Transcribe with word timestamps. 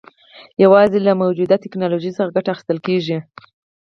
یوازې 0.63 0.99
له 1.07 1.11
موجوده 1.21 1.55
ټکنالوژۍ 1.63 2.11
څخه 2.17 2.33
ګټه 2.35 2.49
اخیستل 2.51 2.77
کېږي. 2.87 3.17